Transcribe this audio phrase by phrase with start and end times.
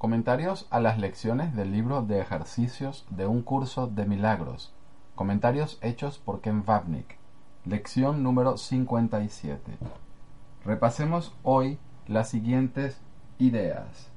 [0.00, 4.72] Comentarios a las lecciones del libro de ejercicios de un curso de milagros.
[5.14, 7.18] Comentarios hechos por Ken Vapnik.
[7.66, 9.60] Lección número 57.
[10.64, 13.02] Repasemos hoy las siguientes
[13.36, 14.10] ideas.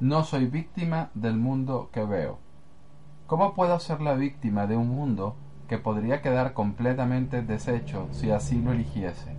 [0.00, 2.38] No soy víctima del mundo que veo.
[3.26, 5.36] ¿Cómo puedo ser la víctima de un mundo
[5.68, 9.36] que podría quedar completamente deshecho si así lo eligiese?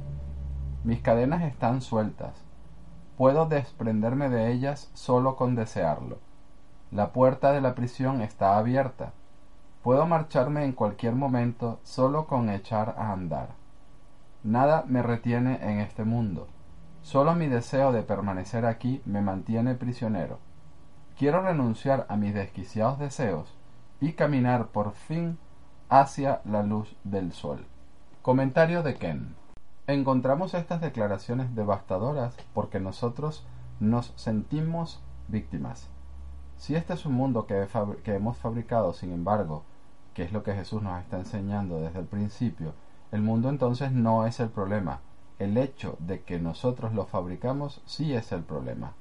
[0.83, 2.52] Mis cadenas están sueltas.
[3.23, 6.17] Puedo desprenderme de ellas solo con desearlo.
[6.91, 9.13] La puerta de la prisión está abierta.
[9.81, 13.51] Puedo marcharme en cualquier momento solo con echar a andar.
[14.43, 16.49] Nada me retiene en este mundo.
[17.01, 20.39] Solo mi deseo de permanecer aquí me mantiene prisionero.
[21.17, 23.55] Quiero renunciar a mis desquiciados deseos
[24.01, 25.37] y caminar por fin
[25.87, 27.65] hacia la luz del sol.
[28.21, 29.33] Comentario de Ken.
[29.85, 33.45] Encontramos estas declaraciones devastadoras porque nosotros
[33.81, 35.89] nos sentimos víctimas.
[36.55, 37.67] Si este es un mundo que,
[38.01, 39.63] que, hemos fabricado, sin embargo,
[40.13, 42.71] que es lo que Jesús nos está enseñando desde el principio,
[43.11, 45.01] el mundo entonces no es el problema.
[45.37, 48.93] El hecho de que nosotros lo fabricamos sí es el problema.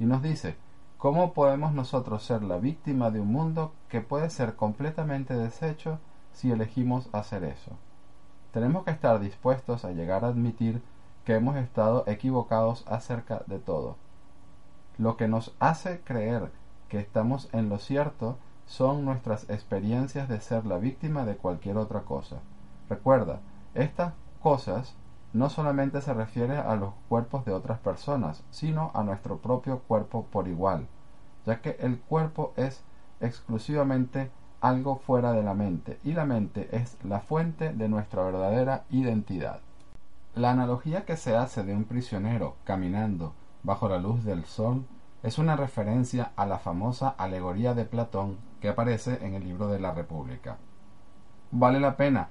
[0.00, 0.56] Y nos dice,
[0.98, 6.00] ¿cómo podemos nosotros ser la víctima de un mundo que puede ser completamente deshecho
[6.32, 7.78] si elegimos hacer eso?
[8.54, 10.80] Tenemos que estar dispuestos a llegar a admitir
[11.24, 13.96] que hemos estado equivocados acerca de todo.
[14.96, 16.52] Lo que nos hace creer
[16.88, 22.02] que estamos en lo cierto son nuestras experiencias de ser la víctima de cualquier otra
[22.02, 22.36] cosa.
[22.88, 23.40] Recuerda,
[23.74, 24.94] estas cosas
[25.32, 30.26] no solamente se refiere a los cuerpos de otras personas, sino a nuestro propio cuerpo
[30.30, 30.86] por igual,
[31.44, 32.84] ya que el cuerpo es
[33.18, 34.30] exclusivamente
[34.60, 39.60] algo fuera de la mente y la mente es la fuente de nuestra verdadera identidad.
[40.34, 44.84] La analogía que se hace de un prisionero caminando bajo la luz del sol
[45.22, 49.80] es una referencia a la famosa alegoría de Platón que aparece en el libro de
[49.80, 50.58] la República.
[51.50, 52.28] Vale la pena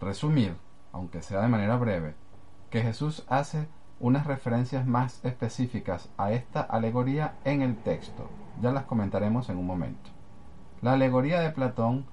[0.00, 0.56] resumir,
[0.92, 2.14] aunque sea de manera breve,
[2.70, 3.68] que Jesús hace
[4.00, 8.28] unas referencias más específicas a esta alegoría en el texto.
[8.60, 10.10] Ya las comentaremos en un momento.
[10.82, 12.06] La alegoría de Platón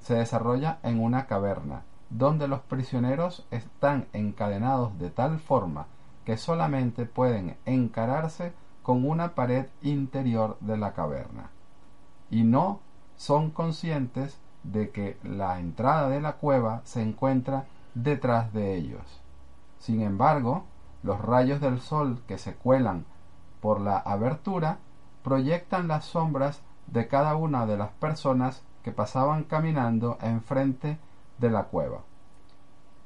[0.00, 5.86] se desarrolla en una caverna, donde los prisioneros están encadenados de tal forma
[6.24, 11.50] que solamente pueden encararse con una pared interior de la caverna,
[12.28, 12.80] y no
[13.16, 19.22] son conscientes de que la entrada de la cueva se encuentra detrás de ellos.
[19.78, 20.64] Sin embargo,
[21.04, 23.04] los rayos del sol que se cuelan
[23.60, 24.78] por la abertura
[25.22, 30.98] proyectan las sombras de cada una de las personas que pasaban caminando enfrente
[31.38, 32.00] de la cueva.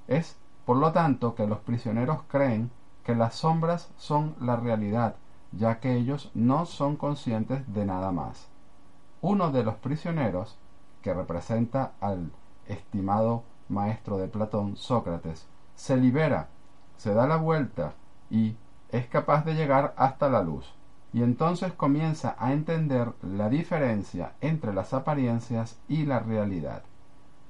[0.08, 0.36] Es,
[0.66, 2.70] por lo tanto, que los prisioneros creen
[3.04, 5.16] que las sombras son la realidad,
[5.52, 8.48] ya que ellos no son conscientes de nada más.
[9.22, 10.58] Uno de los prisioneros,
[11.02, 12.30] que representa al
[12.66, 16.48] estimado maestro de Platón, Sócrates, se libera,
[16.98, 17.94] se da la vuelta
[18.28, 18.56] y
[18.90, 20.74] es capaz de llegar hasta la luz
[21.12, 26.82] y entonces comienza a entender la diferencia entre las apariencias y la realidad.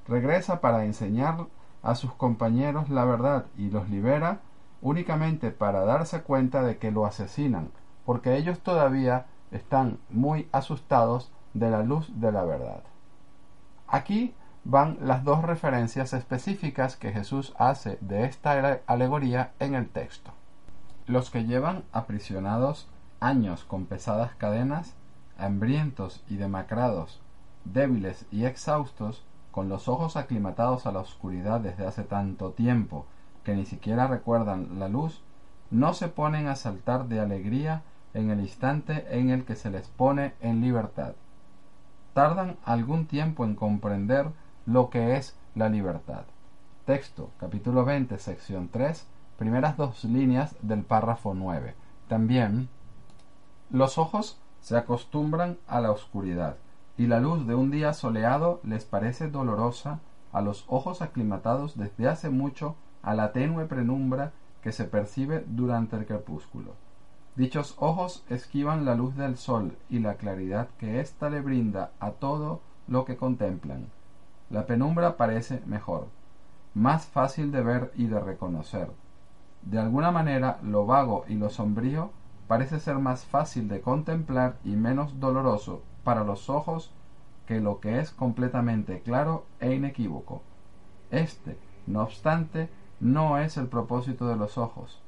[0.09, 1.47] Regresa para enseñar
[1.82, 4.41] a sus compañeros la verdad y los libera
[4.82, 7.71] únicamente para darse cuenta de que lo asesinan,
[8.06, 12.82] porque ellos todavía están muy asustados de la luz de la verdad.
[13.88, 14.34] Aquí
[14.65, 20.32] van las dos referencias específicas que Jesús hace de esta alegoría en el texto.
[21.06, 22.88] Los que llevan aprisionados
[23.20, 24.94] años con pesadas cadenas,
[25.38, 27.21] hambrientos y demacrados,
[27.65, 33.06] débiles y exhaustos, con los ojos aclimatados a la oscuridad desde hace tanto tiempo
[33.44, 35.22] que ni siquiera recuerdan la luz,
[35.71, 37.83] no se ponen a saltar de alegría
[38.15, 41.15] en el instante en el que se les pone en libertad.
[42.12, 44.27] Tardan algún tiempo en comprender
[44.66, 46.24] lo que es la libertad.
[46.86, 49.06] Texto, capítulo 20, sección 3,
[49.39, 51.74] primeras dos líneas del párrafo 9.
[52.09, 52.68] También
[53.70, 56.56] los ojos se acostumbran a la oscuridad,
[56.98, 60.00] y la luz de un día soleado les parece dolorosa
[60.32, 64.32] a los ojos aclimatados desde hace mucho a la tenue penumbra
[64.62, 66.74] que se percibe durante el crepúsculo.
[67.36, 72.10] Dichos ojos esquivan la luz del sol y la claridad que ésta le brinda a
[72.10, 73.86] todo lo que contemplan.
[74.50, 76.08] La penumbra parece mejor,
[76.74, 78.90] más fácil de ver y de reconocer.
[79.62, 82.10] De alguna manera, lo vago y lo sombrío
[82.50, 86.91] parece ser más fácil de contemplar y menos doloroso para los ojos
[87.47, 90.42] que lo que es completamente claro e inequívoco.
[91.12, 91.56] Este,
[91.86, 92.68] no obstante,
[92.98, 95.00] no es el propósito de los ojos.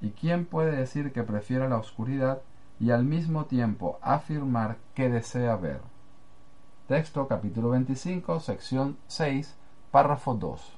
[0.00, 2.40] ¿Y quién puede decir que prefiere la oscuridad
[2.80, 5.82] y al mismo tiempo afirmar que desea ver?
[6.88, 9.54] Texto capítulo 25, sección 6,
[9.90, 10.72] párrafo 2.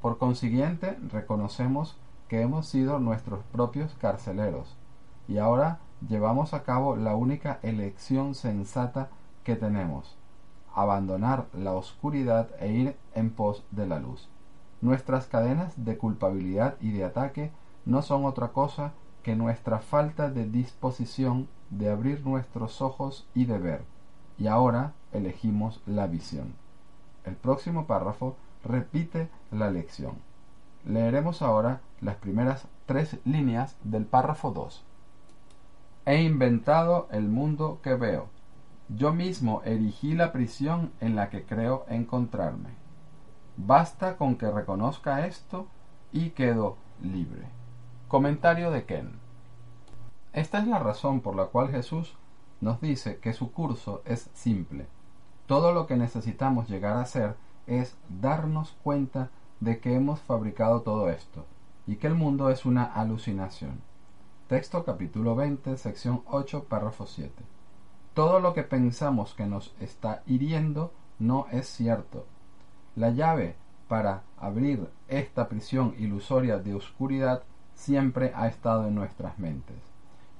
[0.00, 1.98] Por consiguiente, reconocemos
[2.28, 4.76] que hemos sido nuestros propios carceleros,
[5.28, 5.78] y ahora
[6.08, 9.10] llevamos a cabo la única elección sensata
[9.44, 10.16] que tenemos,
[10.74, 14.28] abandonar la oscuridad e ir en pos de la luz.
[14.80, 17.52] Nuestras cadenas de culpabilidad y de ataque
[17.84, 18.92] no son otra cosa
[19.22, 23.84] que nuestra falta de disposición de abrir nuestros ojos y de ver,
[24.38, 26.54] y ahora elegimos la visión.
[27.24, 30.14] El próximo párrafo repite la lección.
[30.84, 34.84] Leeremos ahora las primeras tres líneas del párrafo 2.
[36.10, 38.30] He inventado el mundo que veo.
[38.88, 42.70] Yo mismo erigí la prisión en la que creo encontrarme.
[43.58, 45.66] Basta con que reconozca esto
[46.10, 47.42] y quedo libre.
[48.08, 49.20] Comentario de Ken.
[50.32, 52.16] Esta es la razón por la cual Jesús
[52.62, 54.86] nos dice que su curso es simple.
[55.44, 59.28] Todo lo que necesitamos llegar a ser es darnos cuenta
[59.60, 61.44] de que hemos fabricado todo esto
[61.86, 63.86] y que el mundo es una alucinación.
[64.48, 67.30] Texto capítulo 20, sección 8, párrafo 7.
[68.14, 72.24] Todo lo que pensamos que nos está hiriendo no es cierto.
[72.96, 73.56] La llave
[73.88, 77.42] para abrir esta prisión ilusoria de oscuridad
[77.74, 79.76] siempre ha estado en nuestras mentes.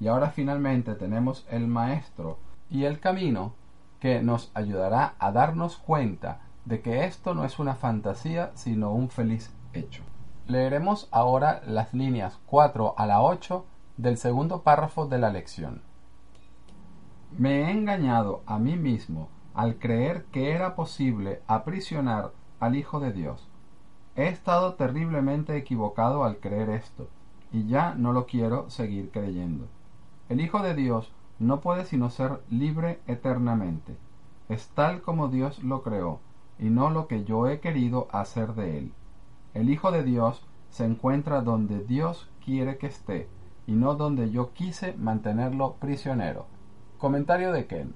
[0.00, 2.38] Y ahora finalmente tenemos el Maestro
[2.70, 3.52] y el camino
[4.00, 9.10] que nos ayudará a darnos cuenta de que esto no es una fantasía sino un
[9.10, 10.02] feliz hecho.
[10.46, 13.66] Leeremos ahora las líneas 4 a la 8
[13.98, 15.82] del segundo párrafo de la lección.
[17.36, 22.30] Me he engañado a mí mismo al creer que era posible aprisionar
[22.60, 23.48] al Hijo de Dios.
[24.14, 27.08] He estado terriblemente equivocado al creer esto,
[27.52, 29.66] y ya no lo quiero seguir creyendo.
[30.28, 33.96] El Hijo de Dios no puede sino ser libre eternamente.
[34.48, 36.20] Es tal como Dios lo creó,
[36.56, 38.92] y no lo que yo he querido hacer de él.
[39.54, 43.28] El Hijo de Dios se encuentra donde Dios quiere que esté,
[43.68, 46.46] y no donde yo quise mantenerlo prisionero.
[46.96, 47.94] Comentario de Ken.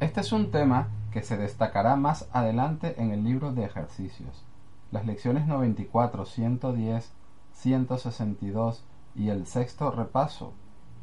[0.00, 4.44] Este es un tema que se destacará más adelante en el libro de ejercicios.
[4.90, 7.12] Las lecciones 94, 110,
[7.52, 8.84] 162
[9.14, 10.54] y el sexto repaso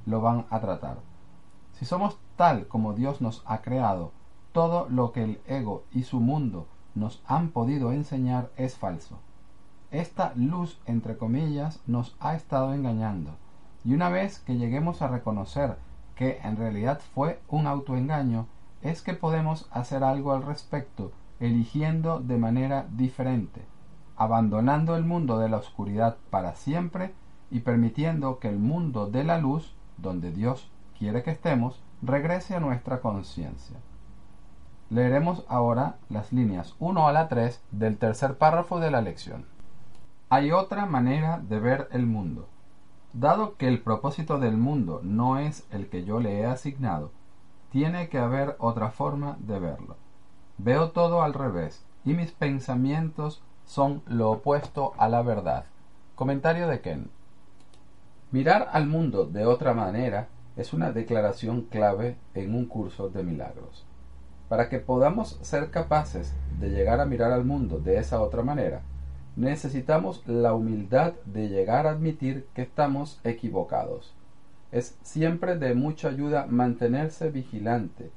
[0.06, 0.98] lo van a tratar.
[1.72, 4.12] Si somos tal como Dios nos ha creado,
[4.52, 9.18] todo lo que el ego y su mundo nos han podido enseñar es falso.
[9.92, 13.32] Esta luz, entre comillas, nos ha estado engañando.
[13.84, 15.78] Y una vez que lleguemos a reconocer
[16.16, 18.46] que en realidad fue un autoengaño,
[18.82, 23.66] es que podemos hacer algo al respecto, eligiendo de manera diferente,
[24.16, 27.14] abandonando el mundo de la oscuridad para siempre
[27.50, 32.60] y permitiendo que el mundo de la luz, donde Dios quiere que estemos, regrese a
[32.60, 33.78] nuestra conciencia.
[34.90, 39.46] Leeremos ahora las líneas 1 a la 3 del tercer párrafo de la lección.
[40.31, 42.48] Hay otra manera de ver el mundo.
[43.14, 47.09] Dado que el propósito del mundo no es el que yo le he asignado,
[47.71, 49.95] tiene que haber otra forma de verlo.
[50.59, 55.66] Veo todo al revés y mis pensamientos son lo opuesto a la verdad.
[56.14, 57.09] Comentario de Ken.
[58.30, 63.83] Mirar al mundo de otra manera es una declaración clave en un curso de milagros.
[64.48, 68.83] Para que podamos ser capaces de llegar a mirar al mundo de esa otra manera,
[69.40, 74.14] necesitamos la humildad de llegar a admitir que estamos equivocados.
[74.74, 78.12] Es siempre de mucha ayuda mantenerse vigilante,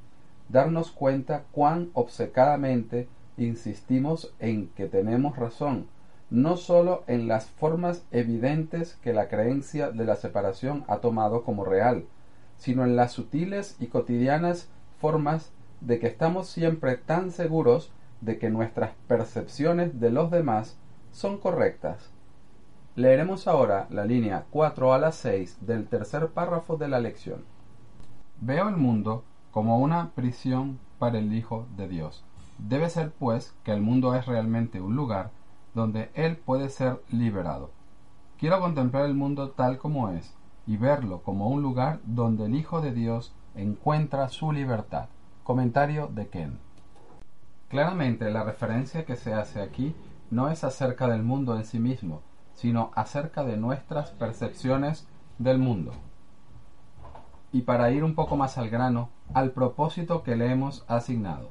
[0.48, 5.86] darnos cuenta cuán obcecadamente insistimos en que tenemos razón,
[6.28, 11.64] no sólo en las formas evidentes que la creencia de la separación ha tomado como
[11.64, 12.04] real,
[12.56, 18.50] sino en las sutiles y cotidianas formas de que estamos siempre tan seguros de que
[18.50, 20.78] nuestras percepciones de los demás
[21.12, 22.10] son correctas.
[22.96, 27.44] Leeremos ahora la línea 4 a la 6 del tercer párrafo de la lección.
[28.40, 32.24] Veo el mundo como una prisión para el Hijo de Dios.
[32.58, 35.30] Debe ser, pues, que el mundo es realmente un lugar
[35.74, 37.70] donde Él puede ser liberado.
[38.38, 40.34] Quiero contemplar el mundo tal como es,
[40.66, 45.08] y verlo como un lugar donde el Hijo de Dios encuentra su libertad.
[45.44, 46.58] Comentario de Ken.
[47.68, 49.94] Claramente la referencia que se hace aquí
[50.32, 52.22] no es acerca del mundo en sí mismo,
[52.54, 55.92] sino acerca de nuestras percepciones del mundo.
[57.52, 61.50] Y para ir un poco más al grano, al propósito que le hemos asignado.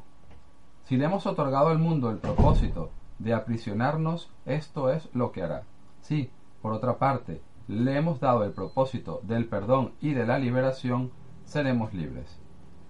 [0.85, 5.61] Si le hemos otorgado al mundo el propósito de aprisionarnos, esto es lo que hará.
[6.01, 6.31] Si,
[6.63, 11.11] por otra parte, le hemos dado el propósito del perdón y de la liberación,
[11.45, 12.39] seremos libres.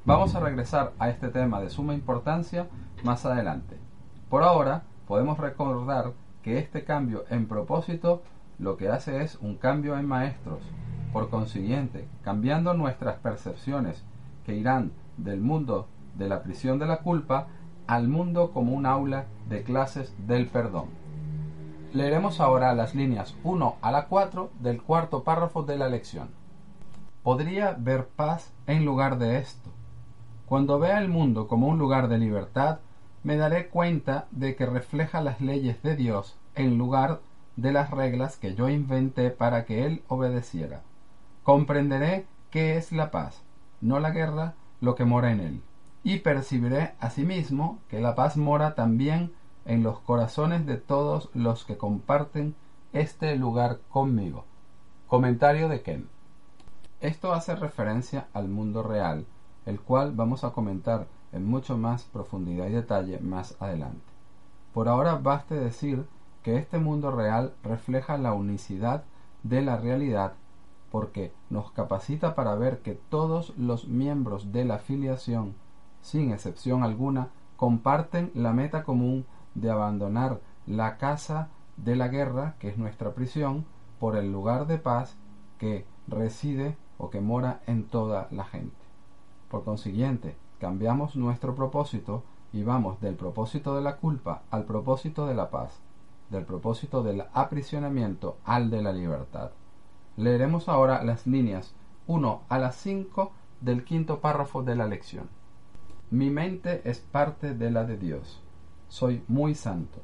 [0.05, 2.69] Vamos a regresar a este tema de suma importancia
[3.03, 3.77] más adelante.
[4.29, 8.21] Por ahora, podemos recordar que este cambio en propósito
[8.59, 10.61] lo que hace es un cambio en maestros.
[11.11, 14.05] Por consiguiente, cambiando nuestras percepciones
[14.45, 17.47] que irán del mundo de la prisión de la culpa
[17.87, 20.85] al mundo como un aula de clases del perdón.
[21.91, 26.29] Leeremos ahora las líneas 1 a la 4 del cuarto párrafo de la lección.
[27.21, 29.71] Podría ver paz en lugar de esto.
[30.45, 32.79] Cuando vea el mundo como un lugar de libertad,
[33.23, 37.21] me daré cuenta de que refleja las leyes de Dios en lugar
[37.55, 40.81] de las reglas que yo inventé para que Él obedeciera.
[41.43, 43.43] Comprenderé qué es la paz,
[43.79, 45.61] no la guerra, lo que mora en Él.
[46.03, 49.33] Y percibiré asimismo que la paz mora también
[49.65, 52.55] en los corazones de todos los que comparten
[52.93, 54.45] este lugar conmigo.
[55.07, 56.09] Comentario de Ken.
[56.99, 59.25] Esto hace referencia al mundo real,
[59.65, 64.11] el cual vamos a comentar en mucho más profundidad y detalle más adelante.
[64.73, 66.05] Por ahora baste decir
[66.43, 69.03] que este mundo real refleja la unicidad
[69.43, 70.33] de la realidad
[70.91, 75.55] porque nos capacita para ver que todos los miembros de la filiación,
[76.01, 82.67] sin excepción alguna, comparten la meta común de abandonar la casa de la guerra, que
[82.67, 83.65] es nuestra prisión,
[83.99, 85.15] por el lugar de paz
[85.57, 88.75] que reside o que mora en toda la gente.
[89.49, 95.35] Por consiguiente, cambiamos nuestro propósito y vamos del propósito de la culpa al propósito de
[95.35, 95.81] la paz,
[96.29, 99.51] del propósito del aprisionamiento al de la libertad.
[100.15, 101.73] Leeremos ahora las líneas
[102.07, 105.27] 1 a las 5 del quinto párrafo de la lección.
[106.09, 108.41] Mi mente es parte de la de Dios
[108.91, 110.01] soy muy santo.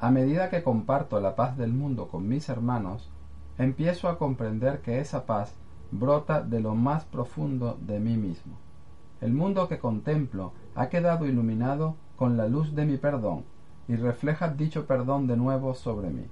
[0.00, 3.08] A medida que comparto la paz del mundo con mis hermanos,
[3.56, 5.54] empiezo a comprender que esa paz
[5.92, 8.58] brota de lo más profundo de mí mismo.
[9.20, 13.44] El mundo que contemplo ha quedado iluminado con la luz de mi perdón
[13.88, 16.26] y refleja dicho perdón de nuevo sobre mí.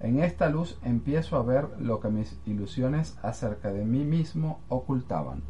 [0.00, 5.42] En esta luz empiezo a ver lo que mis ilusiones acerca de mí mismo ocultaban.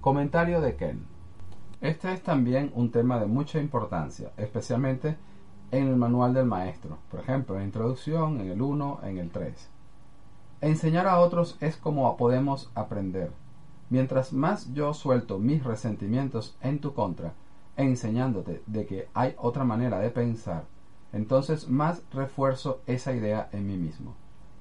[0.00, 1.04] Comentario de Ken.
[1.80, 5.16] Este es también un tema de mucha importancia, especialmente
[5.70, 9.30] en el manual del maestro, por ejemplo, en la introducción, en el 1, en el
[9.30, 9.70] 3.
[10.60, 13.32] Enseñar a otros es como podemos aprender.
[13.90, 17.34] Mientras más yo suelto mis resentimientos en tu contra,
[17.76, 20.64] enseñándote de que hay otra manera de pensar,
[21.12, 24.14] entonces más refuerzo esa idea en mí mismo.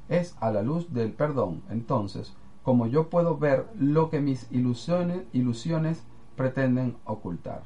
[0.10, 2.34] Es a la luz del perdón, entonces,
[2.64, 6.04] como yo puedo ver lo que mis ilusiones, ilusiones
[6.36, 7.62] pretenden ocultar.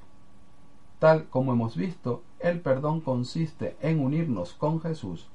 [1.00, 5.29] Tal como hemos visto, el perdón consiste en unirnos con Jesús,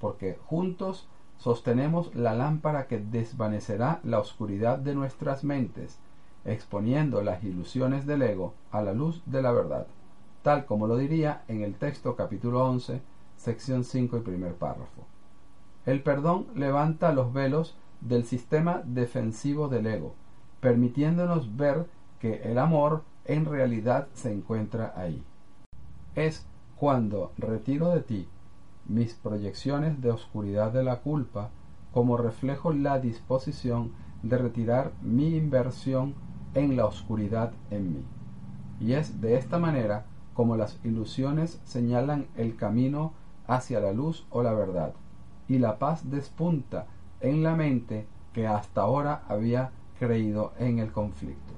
[0.00, 5.98] porque juntos sostenemos la lámpara que desvanecerá la oscuridad de nuestras mentes,
[6.44, 9.86] exponiendo las ilusiones del ego a la luz de la verdad,
[10.42, 13.00] tal como lo diría en el texto capítulo 11,
[13.36, 15.06] sección 5 y primer párrafo.
[15.86, 20.14] El perdón levanta los velos del sistema defensivo del ego,
[20.60, 21.86] permitiéndonos ver
[22.20, 25.22] que el amor en realidad se encuentra ahí.
[26.14, 28.28] Es cuando retiro de ti
[28.86, 31.50] mis proyecciones de oscuridad de la culpa
[31.92, 36.14] como reflejo la disposición de retirar mi inversión
[36.54, 38.04] en la oscuridad en mí.
[38.80, 43.12] Y es de esta manera como las ilusiones señalan el camino
[43.46, 44.94] hacia la luz o la verdad,
[45.48, 46.86] y la paz despunta
[47.20, 51.52] en la mente que hasta ahora había creído en el conflicto.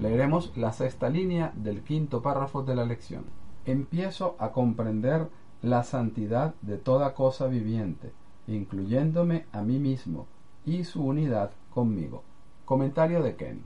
[0.00, 3.24] Leeremos la sexta línea del quinto párrafo de la lección.
[3.64, 5.28] Empiezo a comprender
[5.66, 8.12] la santidad de toda cosa viviente,
[8.46, 10.28] incluyéndome a mí mismo
[10.64, 12.22] y su unidad conmigo.
[12.64, 13.64] Comentario de Ken.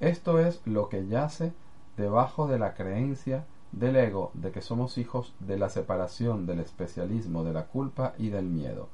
[0.00, 1.52] Esto es lo que yace
[1.96, 7.44] debajo de la creencia del ego de que somos hijos de la separación del especialismo
[7.44, 8.88] de la culpa y del miedo.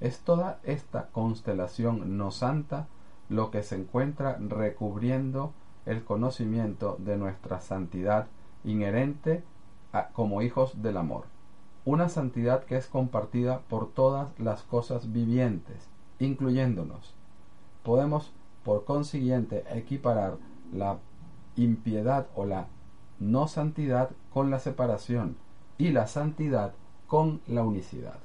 [0.00, 2.88] Es toda esta constelación no santa
[3.28, 5.52] lo que se encuentra recubriendo
[5.84, 8.28] el conocimiento de nuestra santidad
[8.64, 9.44] inherente
[10.14, 11.33] como hijos del amor.
[11.86, 17.14] Una santidad que es compartida por todas las cosas vivientes, incluyéndonos.
[17.82, 18.32] Podemos,
[18.64, 20.38] por consiguiente, equiparar
[20.72, 20.98] la
[21.56, 22.68] impiedad o la
[23.20, 25.36] no santidad con la separación
[25.76, 26.72] y la santidad
[27.06, 28.18] con la unicidad.